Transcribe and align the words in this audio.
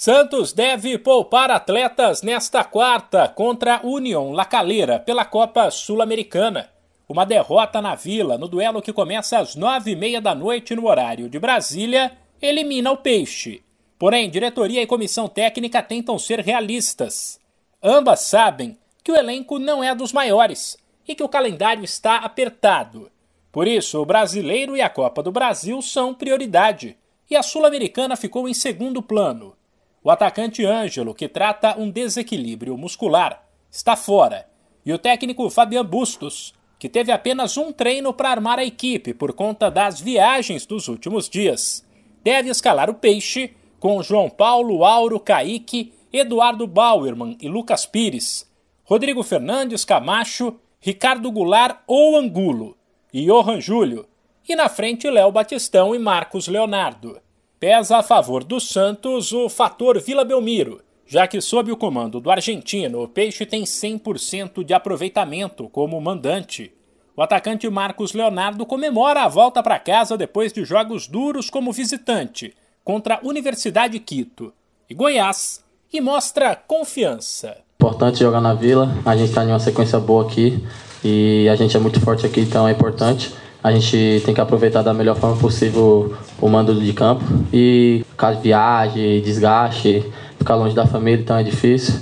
Santos 0.00 0.52
deve 0.52 0.96
poupar 0.96 1.50
atletas 1.50 2.22
nesta 2.22 2.62
quarta 2.62 3.26
contra 3.26 3.80
União 3.82 4.30
La 4.30 4.44
Calera 4.44 5.00
pela 5.00 5.24
Copa 5.24 5.72
Sul-Americana. 5.72 6.70
Uma 7.08 7.26
derrota 7.26 7.82
na 7.82 7.96
Vila, 7.96 8.38
no 8.38 8.46
duelo 8.46 8.80
que 8.80 8.92
começa 8.92 9.40
às 9.40 9.56
nove 9.56 9.90
e 9.90 9.96
meia 9.96 10.20
da 10.20 10.36
noite 10.36 10.72
no 10.76 10.86
horário 10.86 11.28
de 11.28 11.40
Brasília, 11.40 12.16
elimina 12.40 12.92
o 12.92 12.98
Peixe. 12.98 13.60
Porém, 13.98 14.30
diretoria 14.30 14.80
e 14.80 14.86
comissão 14.86 15.26
técnica 15.26 15.82
tentam 15.82 16.16
ser 16.16 16.38
realistas. 16.38 17.40
Ambas 17.82 18.20
sabem 18.20 18.78
que 19.02 19.10
o 19.10 19.16
elenco 19.16 19.58
não 19.58 19.82
é 19.82 19.96
dos 19.96 20.12
maiores 20.12 20.78
e 21.08 21.14
que 21.16 21.24
o 21.24 21.28
calendário 21.28 21.82
está 21.82 22.18
apertado. 22.18 23.10
Por 23.50 23.66
isso, 23.66 24.00
o 24.00 24.06
brasileiro 24.06 24.76
e 24.76 24.80
a 24.80 24.88
Copa 24.88 25.24
do 25.24 25.32
Brasil 25.32 25.82
são 25.82 26.14
prioridade, 26.14 26.96
e 27.28 27.34
a 27.34 27.42
Sul-Americana 27.42 28.14
ficou 28.14 28.48
em 28.48 28.54
segundo 28.54 29.02
plano. 29.02 29.58
O 30.02 30.10
atacante 30.10 30.64
Ângelo, 30.64 31.14
que 31.14 31.28
trata 31.28 31.78
um 31.78 31.90
desequilíbrio 31.90 32.76
muscular, 32.76 33.44
está 33.70 33.96
fora. 33.96 34.48
E 34.84 34.92
o 34.92 34.98
técnico 34.98 35.50
Fabian 35.50 35.84
Bustos, 35.84 36.54
que 36.78 36.88
teve 36.88 37.10
apenas 37.10 37.56
um 37.56 37.72
treino 37.72 38.12
para 38.12 38.30
armar 38.30 38.58
a 38.58 38.64
equipe 38.64 39.12
por 39.12 39.32
conta 39.32 39.70
das 39.70 40.00
viagens 40.00 40.64
dos 40.64 40.88
últimos 40.88 41.28
dias, 41.28 41.84
deve 42.22 42.48
escalar 42.48 42.88
o 42.88 42.94
peixe 42.94 43.54
com 43.80 44.02
João 44.02 44.30
Paulo, 44.30 44.84
Auro, 44.84 45.18
Kaique, 45.18 45.92
Eduardo 46.12 46.66
Bauerman 46.66 47.36
e 47.40 47.48
Lucas 47.48 47.84
Pires, 47.84 48.48
Rodrigo 48.84 49.22
Fernandes 49.22 49.84
Camacho, 49.84 50.58
Ricardo 50.80 51.30
Goulart 51.30 51.80
ou 51.86 52.16
Angulo, 52.16 52.76
e 53.12 53.26
Johan 53.26 53.60
Júlio, 53.60 54.06
e 54.48 54.56
na 54.56 54.68
frente 54.68 55.10
Léo 55.10 55.30
Batistão 55.30 55.94
e 55.94 55.98
Marcos 55.98 56.48
Leonardo. 56.48 57.20
Pesa 57.60 57.96
a 57.96 58.02
favor 58.04 58.44
do 58.44 58.60
Santos 58.60 59.32
o 59.32 59.48
fator 59.48 60.00
Vila 60.00 60.24
Belmiro, 60.24 60.80
já 61.04 61.26
que 61.26 61.40
sob 61.40 61.72
o 61.72 61.76
comando 61.76 62.20
do 62.20 62.30
argentino, 62.30 63.02
o 63.02 63.08
Peixe 63.08 63.44
tem 63.44 63.64
100% 63.64 64.62
de 64.62 64.72
aproveitamento 64.72 65.68
como 65.68 66.00
mandante. 66.00 66.70
O 67.16 67.22
atacante 67.22 67.68
Marcos 67.68 68.12
Leonardo 68.12 68.64
comemora 68.64 69.24
a 69.24 69.28
volta 69.28 69.60
para 69.60 69.80
casa 69.80 70.16
depois 70.16 70.52
de 70.52 70.64
jogos 70.64 71.08
duros 71.08 71.50
como 71.50 71.72
visitante 71.72 72.54
contra 72.84 73.16
a 73.16 73.26
Universidade 73.26 73.98
Quito 73.98 74.52
e 74.88 74.94
Goiás 74.94 75.64
e 75.92 76.00
mostra 76.00 76.54
confiança. 76.54 77.56
Importante 77.80 78.20
jogar 78.20 78.40
na 78.40 78.54
Vila, 78.54 78.88
a 79.04 79.16
gente 79.16 79.30
está 79.30 79.44
em 79.44 79.48
uma 79.48 79.58
sequência 79.58 79.98
boa 79.98 80.24
aqui 80.24 80.64
e 81.02 81.48
a 81.48 81.56
gente 81.56 81.76
é 81.76 81.80
muito 81.80 82.00
forte 82.00 82.24
aqui, 82.24 82.40
então 82.40 82.68
é 82.68 82.70
importante 82.70 83.34
a 83.62 83.72
gente 83.72 84.22
tem 84.24 84.34
que 84.34 84.40
aproveitar 84.40 84.82
da 84.82 84.94
melhor 84.94 85.16
forma 85.16 85.36
possível 85.36 86.16
o 86.40 86.48
mando 86.48 86.74
de 86.74 86.92
campo. 86.92 87.24
E 87.52 88.04
caso 88.16 88.40
viagem, 88.40 89.20
desgaste, 89.20 90.04
ficar 90.38 90.54
longe 90.54 90.74
da 90.74 90.86
família, 90.86 91.20
então 91.20 91.36
é 91.36 91.42
difícil. 91.42 91.94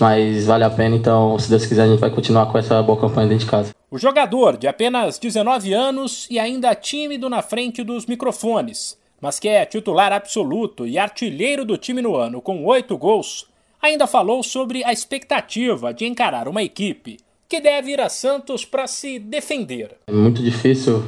Mas 0.00 0.46
vale 0.46 0.64
a 0.64 0.70
pena, 0.70 0.96
então, 0.96 1.38
se 1.38 1.48
Deus 1.48 1.64
quiser, 1.66 1.84
a 1.84 1.86
gente 1.86 2.00
vai 2.00 2.10
continuar 2.10 2.46
com 2.46 2.58
essa 2.58 2.82
boa 2.82 3.00
campanha 3.00 3.28
dentro 3.28 3.44
de 3.44 3.50
casa. 3.50 3.72
O 3.90 3.98
jogador, 3.98 4.56
de 4.56 4.66
apenas 4.66 5.18
19 5.18 5.72
anos 5.72 6.26
e 6.28 6.38
ainda 6.38 6.74
tímido 6.74 7.30
na 7.30 7.42
frente 7.42 7.84
dos 7.84 8.06
microfones, 8.06 8.98
mas 9.20 9.38
que 9.38 9.48
é 9.48 9.64
titular 9.64 10.12
absoluto 10.12 10.84
e 10.84 10.98
artilheiro 10.98 11.64
do 11.64 11.78
time 11.78 12.02
no 12.02 12.16
ano 12.16 12.40
com 12.40 12.64
oito 12.64 12.98
gols, 12.98 13.46
ainda 13.80 14.08
falou 14.08 14.42
sobre 14.42 14.82
a 14.82 14.92
expectativa 14.92 15.94
de 15.94 16.06
encarar 16.06 16.48
uma 16.48 16.62
equipe 16.62 17.18
que 17.48 17.60
deve 17.60 17.92
ir 17.92 18.00
a 18.00 18.08
Santos 18.08 18.64
para 18.64 18.86
se 18.86 19.18
defender. 19.18 19.92
É 20.06 20.12
muito 20.12 20.42
difícil 20.42 21.04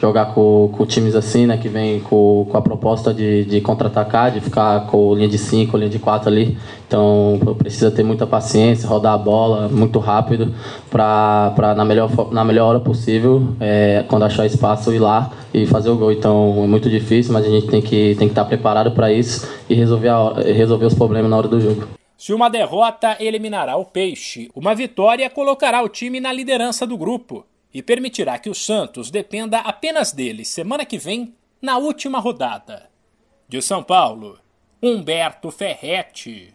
jogar 0.00 0.34
com, 0.34 0.70
com 0.72 0.84
times 0.84 1.14
assim, 1.14 1.46
né, 1.46 1.56
que 1.56 1.68
vem 1.68 2.00
com, 2.00 2.46
com 2.50 2.56
a 2.56 2.62
proposta 2.62 3.14
de, 3.14 3.44
de 3.44 3.60
contra-atacar, 3.60 4.30
de 4.30 4.40
ficar 4.40 4.86
com 4.86 5.14
linha 5.14 5.28
de 5.28 5.38
5, 5.38 5.76
linha 5.76 5.88
de 5.88 5.98
4 5.98 6.28
ali. 6.28 6.58
Então 6.86 7.40
precisa 7.56 7.90
ter 7.90 8.02
muita 8.02 8.26
paciência, 8.26 8.88
rodar 8.88 9.14
a 9.14 9.18
bola 9.18 9.68
muito 9.68 9.98
rápido 9.98 10.52
para 10.90 11.74
na 11.76 11.84
melhor, 11.84 12.10
na 12.32 12.44
melhor 12.44 12.68
hora 12.68 12.80
possível, 12.80 13.48
é, 13.60 14.04
quando 14.08 14.24
achar 14.24 14.44
espaço, 14.46 14.92
ir 14.92 14.98
lá 14.98 15.30
e 15.52 15.66
fazer 15.66 15.90
o 15.90 15.96
gol. 15.96 16.12
Então 16.12 16.62
é 16.64 16.66
muito 16.66 16.90
difícil, 16.90 17.32
mas 17.32 17.46
a 17.46 17.48
gente 17.48 17.66
tem 17.68 17.80
que, 17.80 18.14
tem 18.18 18.28
que 18.28 18.32
estar 18.32 18.44
preparado 18.44 18.90
para 18.90 19.12
isso 19.12 19.48
e 19.68 19.74
resolver, 19.74 20.08
a, 20.08 20.34
resolver 20.34 20.86
os 20.86 20.94
problemas 20.94 21.30
na 21.30 21.36
hora 21.36 21.48
do 21.48 21.60
jogo. 21.60 22.03
Se 22.24 22.32
uma 22.32 22.48
derrota 22.48 23.18
eliminará 23.20 23.76
o 23.76 23.84
Peixe, 23.84 24.50
uma 24.54 24.74
vitória 24.74 25.28
colocará 25.28 25.82
o 25.82 25.90
time 25.90 26.20
na 26.20 26.32
liderança 26.32 26.86
do 26.86 26.96
grupo 26.96 27.46
e 27.70 27.82
permitirá 27.82 28.38
que 28.38 28.48
o 28.48 28.54
Santos 28.54 29.10
dependa 29.10 29.58
apenas 29.58 30.10
dele 30.10 30.42
semana 30.42 30.86
que 30.86 30.96
vem, 30.96 31.34
na 31.60 31.76
última 31.76 32.18
rodada. 32.18 32.88
De 33.46 33.60
São 33.60 33.82
Paulo, 33.82 34.38
Humberto 34.82 35.50
Ferretti. 35.50 36.50